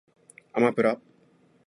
[0.53, 0.99] あまぷら